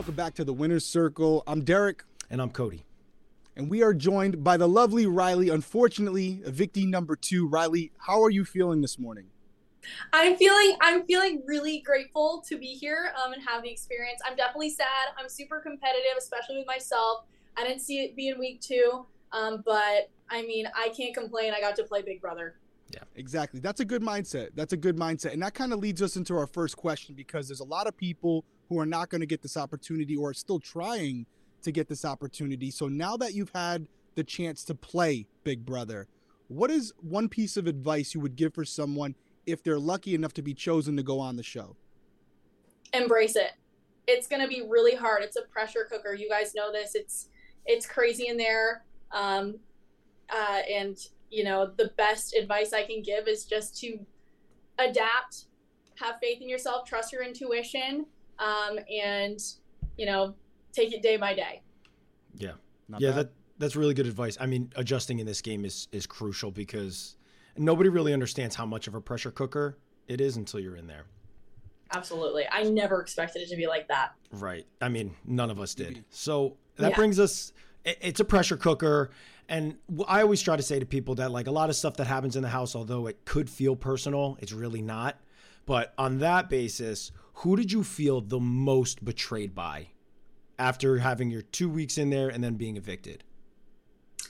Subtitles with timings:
[0.00, 1.42] and welcome back to the Winner's Circle.
[1.46, 2.04] I'm Derrick.
[2.30, 2.86] And I'm Cody.
[3.54, 5.50] And we are joined by the lovely Reilly.
[5.50, 7.46] Unfortunately, evictee number two.
[7.46, 9.26] Reilly, how are you feeling this morning?
[10.14, 14.22] I'm feeling I'm feeling really grateful to be here um, and have the experience.
[14.26, 14.86] I'm definitely sad.
[15.18, 17.24] I'm super competitive, especially with myself.
[17.58, 21.52] I didn't see it being week two, um, but I mean, I can't complain.
[21.54, 22.54] I got to play Big Brother.
[22.90, 23.60] Yeah, exactly.
[23.60, 24.48] That's a good mindset.
[24.54, 27.48] That's a good mindset, and that kind of leads us into our first question because
[27.48, 30.34] there's a lot of people who are not going to get this opportunity or are
[30.34, 31.26] still trying
[31.60, 32.70] to get this opportunity.
[32.70, 36.06] So now that you've had the chance to play Big Brother,
[36.48, 40.32] what is one piece of advice you would give for someone if they're lucky enough
[40.34, 41.76] to be chosen to go on the show?
[42.94, 43.52] Embrace it.
[44.06, 45.22] It's going to be really hard.
[45.22, 46.14] It's a pressure cooker.
[46.14, 46.94] You guys know this.
[46.94, 47.28] It's
[47.66, 48.84] it's crazy in there.
[49.12, 49.58] Um,
[50.32, 50.96] uh, and
[51.30, 53.98] you know, the best advice I can give is just to
[54.78, 55.44] adapt,
[55.96, 58.06] have faith in yourself, trust your intuition,
[58.40, 59.38] um, and
[59.96, 60.34] you know,
[60.72, 61.62] take it day by day.
[62.34, 62.52] Yeah,
[62.88, 63.16] Not yeah, bad.
[63.18, 64.36] that that's really good advice.
[64.40, 67.16] I mean, adjusting in this game is is crucial because
[67.56, 71.06] nobody really understands how much of a pressure cooker it is until you're in there.
[71.92, 72.44] Absolutely.
[72.50, 74.14] I never expected it to be like that.
[74.32, 74.66] Right.
[74.80, 76.04] I mean, none of us did.
[76.10, 76.96] So that yeah.
[76.96, 77.52] brings us
[77.84, 79.10] it's a pressure cooker
[79.48, 82.06] and I always try to say to people that like a lot of stuff that
[82.06, 85.18] happens in the house although it could feel personal, it's really not.
[85.66, 89.88] But on that basis, who did you feel the most betrayed by
[90.58, 93.24] after having your 2 weeks in there and then being evicted?
[94.22, 94.26] I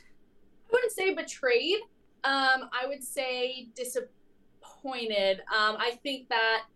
[0.71, 1.79] wouldn't say betrayed.
[2.23, 5.41] Um, I would say disappointed.
[5.41, 6.67] Um, I think that,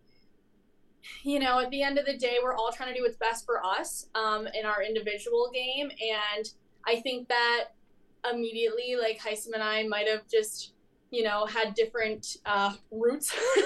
[1.23, 3.45] you know, at the end of the day, we're all trying to do what's best
[3.45, 5.89] for us um, in our individual game.
[5.89, 6.51] And
[6.85, 7.69] I think that
[8.29, 10.73] immediately, like Hisam and I might have just,
[11.15, 13.33] you know, had different uh, routes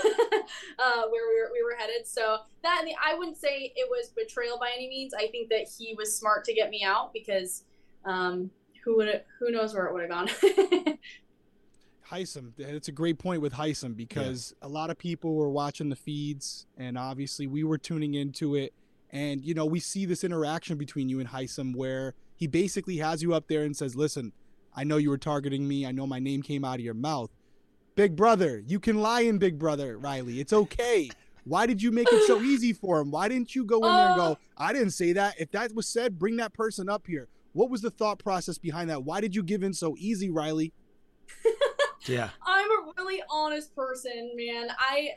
[0.80, 2.06] uh, where we were, we were headed.
[2.08, 5.16] So that, I wouldn't say it was betrayal by any means.
[5.16, 7.64] I think that he was smart to get me out because
[8.06, 8.52] um,
[8.84, 10.30] who would who knows where it would have gone.
[12.12, 14.68] Hisam, it's a great point with Hisam because yeah.
[14.68, 18.74] a lot of people were watching the feeds, and obviously we were tuning into it.
[19.12, 23.24] And you know, we see this interaction between you and Hisam where he basically has
[23.24, 24.34] you up there and says, "Listen,
[24.76, 25.86] I know you were targeting me.
[25.86, 27.32] I know my name came out of your mouth.
[28.00, 30.40] Big brother, you can lie in Big Brother, Reilly.
[30.40, 31.10] It's okay."
[31.44, 33.12] Why did you make it so easy for him?
[33.12, 34.36] Why didn't you go in there and go, uh.
[34.58, 35.36] I didn't say that.
[35.40, 37.28] If that was said, bring that person up here.
[37.54, 39.04] What was the thought process behind that?
[39.04, 40.72] Why did you give in so easy, Reilly?
[42.06, 42.30] Yeah.
[42.46, 44.70] I'm a really honest person, man.
[44.80, 45.12] I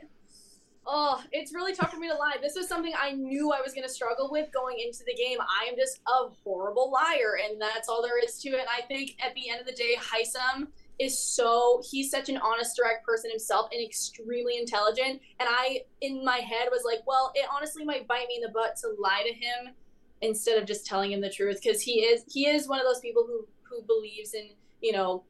[0.84, 2.37] oh, it's really tough for me to lie.
[2.43, 5.38] This was something I knew I was going to struggle with going into the game.
[5.41, 8.60] I am just a horrible liar, and that's all there is to it.
[8.60, 10.66] And I think at the end of the day, Hisam
[10.99, 15.21] is so he's such an honest, direct person himself and extremely intelligent.
[15.41, 18.51] And I, in my head, was like, well, it honestly might bite me in the
[18.51, 19.75] butt to lie to him
[20.21, 21.61] instead of just telling him the truth.
[21.63, 25.25] Because he is he is one of those people who who believes in you know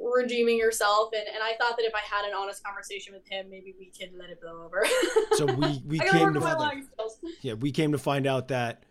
[0.00, 1.10] redeeming yourself.
[1.12, 3.86] And, and i thought that if i had an honest conversation with him maybe we
[3.98, 4.84] could let it blow over.
[5.32, 6.86] So we we came to find,
[7.42, 8.84] yeah we came to find out that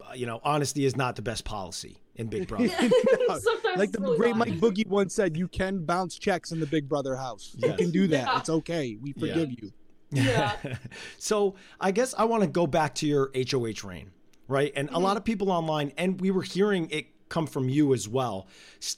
[0.00, 3.38] uh, you know honesty is not the best policy in big brother no,
[3.76, 4.48] like the really great not.
[4.48, 7.70] mike boogie once said you can bounce checks in the big brother house yes.
[7.70, 8.38] you can do that yeah.
[8.38, 9.56] it's okay we forgive yeah.
[9.62, 9.72] you
[10.10, 10.56] yeah
[11.18, 14.10] so i guess i want to go back to your hoh reign
[14.46, 14.96] right and mm-hmm.
[14.96, 18.46] a lot of people online and we were hearing it come from you as well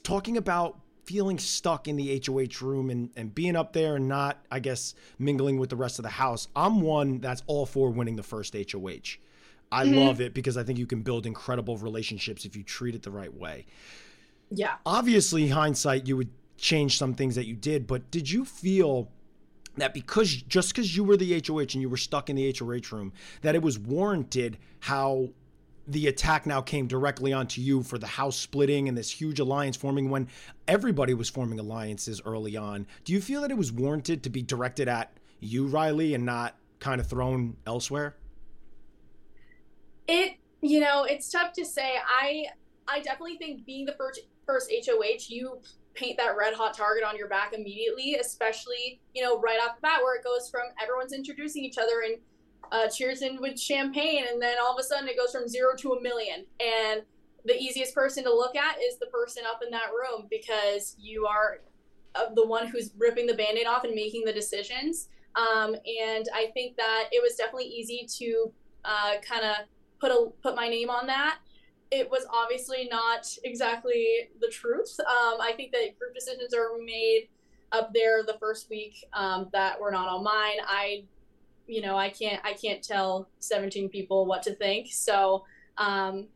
[0.03, 4.45] talking about feeling stuck in the HOH room and, and being up there and not,
[4.51, 6.47] I guess, mingling with the rest of the house.
[6.55, 9.17] I'm one that's all for winning the first HOH.
[9.71, 9.99] I mm-hmm.
[9.99, 13.11] love it because I think you can build incredible relationships if you treat it the
[13.11, 13.65] right way.
[14.49, 14.75] Yeah.
[14.85, 19.09] Obviously, hindsight, you would change some things that you did, but did you feel
[19.77, 22.95] that because just because you were the HOH and you were stuck in the HOH
[22.95, 25.29] room, that it was warranted how
[25.87, 29.75] the attack now came directly onto you for the house splitting and this huge alliance
[29.75, 30.27] forming when
[30.67, 32.85] everybody was forming alliances early on.
[33.03, 36.55] Do you feel that it was warranted to be directed at you, Reilly, and not
[36.79, 38.15] kind of thrown elsewhere?
[40.11, 41.93] It, you know, it's tough to say.
[42.05, 42.47] I,
[42.87, 45.59] I definitely think being the first first HOH, you
[45.93, 49.81] paint that red hot target on your back immediately, especially you know right off the
[49.81, 52.17] bat where it goes from everyone's introducing each other and
[52.71, 55.75] uh, cheers in with champagne, and then all of a sudden it goes from zero
[55.77, 56.45] to a million.
[56.59, 57.03] And
[57.45, 61.25] the easiest person to look at is the person up in that room because you
[61.25, 61.61] are
[62.15, 65.07] uh, the one who's ripping the band-aid off and making the decisions.
[65.35, 68.51] Um, and I think that it was definitely easy to
[68.85, 69.55] uh, kind of
[70.01, 71.37] put a put my name on that.
[71.91, 74.99] It was obviously not exactly the truth.
[74.99, 77.29] Um, I think that group decisions are made
[77.71, 80.57] up there the first week um, that were not on mine.
[80.67, 81.03] I
[81.67, 84.87] you know, I can't I can't tell 17 people what to think.
[84.91, 85.45] So,
[85.77, 86.27] um,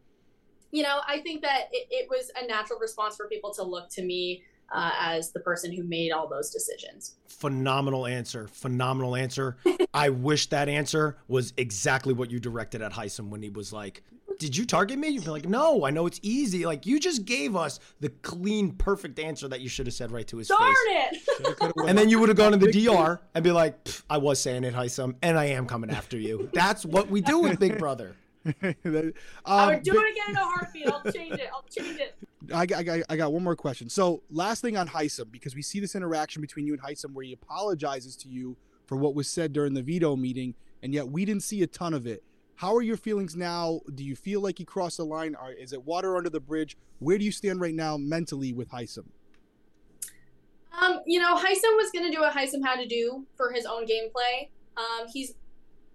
[0.71, 3.89] you know, I think that it, it was a natural response for people to look
[3.91, 7.15] to me uh, as the person who made all those decisions.
[7.27, 8.47] Phenomenal answer.
[8.47, 9.57] Phenomenal answer.
[9.95, 14.03] I wish that answer was exactly what you directed at Hisam when he was like,
[14.39, 15.07] Did you target me?
[15.07, 16.65] You'd be like, No, I know it's easy.
[16.65, 20.27] Like, you just gave us the clean, perfect answer that you should have said right
[20.27, 21.27] to his Darn face.
[21.39, 21.73] it!
[21.87, 23.75] And then you would have gone to the DR and be like,
[24.09, 26.49] I was saying it, Hisam, and I am coming after you.
[26.53, 28.15] That's what we do with Big Brother.
[28.61, 29.13] That-
[29.45, 30.87] I um, would do but- it again in a heartbeat.
[30.91, 31.49] I'll change it.
[31.53, 32.15] I'll change it.
[32.53, 33.89] I, got- I, I got one more question.
[33.89, 37.25] So, last thing on Hisam, because we see this interaction between you and Hisam where
[37.25, 41.25] he apologizes to you for what was said during the veto meeting, and yet we
[41.25, 42.23] didn't see a ton of it.
[42.55, 43.81] How are your feelings now?
[43.93, 45.35] Do you feel like he crossed the line?
[45.35, 46.77] Or is it water under the bridge?
[46.99, 49.05] Where do you stand right now mentally with Hisam?
[50.81, 53.65] Um, you know, Hisam was going to do what Hisam had to do for his
[53.65, 54.49] own gameplay.
[54.77, 55.35] Um, he's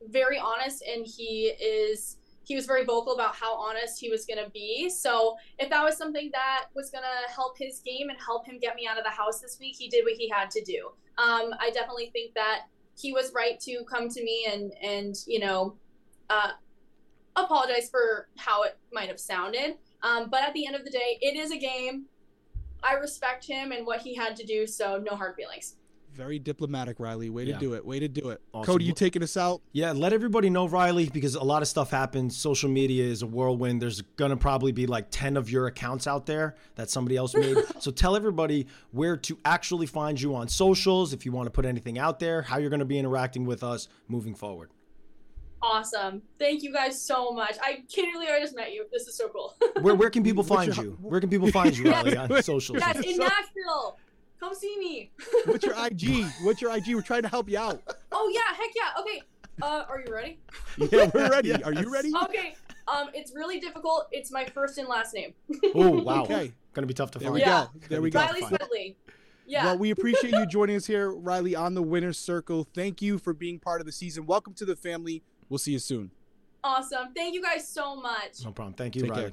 [0.08, 4.42] very honest and he is he was very vocal about how honest he was going
[4.42, 4.90] to be.
[4.90, 8.58] So if that was something that was going to help his game and help him
[8.58, 10.90] get me out of the house this week, he did what he had to do.
[11.16, 12.62] Um, I definitely think that
[13.00, 15.76] he was right to come to me and and you know
[16.28, 16.52] uh,
[17.36, 19.76] apologize for how it might have sounded.
[20.02, 22.06] Um, but at the end of the day, it is a game.
[22.82, 25.74] I respect him and what he had to do, so no hard feelings.
[26.14, 27.30] Very diplomatic, Reilly.
[27.30, 27.58] Way to Yeah.
[27.58, 27.84] do it.
[27.86, 28.40] Way to do it.
[28.52, 28.66] Awesome.
[28.72, 29.62] Cody, you taking us out?
[29.72, 32.36] Yeah, let everybody know, Reilly, because a lot of stuff happens.
[32.36, 33.80] Social media is a whirlwind.
[33.80, 37.34] There's going to probably be like 10 of your accounts out there that somebody else
[37.34, 37.56] made.
[37.78, 41.64] so tell everybody where to actually find you on socials, if you want to put
[41.64, 44.70] anything out there, how you're going to be interacting with us moving forward.
[45.62, 46.22] Awesome.
[46.38, 47.56] Thank you guys so much.
[47.62, 48.86] I can't believe I just met you.
[48.90, 49.54] This is so cool.
[49.82, 50.98] Where, where can people find your- you?
[51.02, 52.78] Where can people find you, Reilly, on socials?
[52.80, 53.98] yes, in So- Nashville.
[54.40, 55.10] Come see me.
[55.44, 56.24] What's your IG?
[56.42, 56.94] What's your IG?
[56.94, 57.82] We're trying to help you out.
[58.10, 59.00] Oh yeah, heck yeah.
[59.00, 59.22] Okay.
[59.62, 60.38] Uh, are you ready?
[60.90, 61.52] Yeah, we're ready.
[61.62, 62.10] Are you ready?
[62.24, 62.54] Okay.
[62.88, 64.06] Um, it's really difficult.
[64.10, 65.34] It's my first and last name.
[65.74, 66.22] Oh, wow.
[66.22, 66.52] Okay.
[66.72, 67.34] Going to be tough to There find.
[67.34, 67.66] we Yeah.
[67.74, 67.80] go.
[67.90, 68.20] There we go.
[68.20, 68.96] Reilly Smedley.
[69.46, 69.64] Yeah.
[69.66, 72.66] Well, we appreciate you joining us here, Reilly, on the winner's circle.
[72.74, 74.24] Thank you for being part of the season.
[74.24, 75.22] Welcome to the family.
[75.50, 76.10] We'll see you soon.
[76.64, 77.12] awesome.
[77.14, 78.42] Thank you guys so much.
[78.44, 78.72] No problem.
[78.74, 79.22] Thank you, Take Reilly.
[79.24, 79.32] care.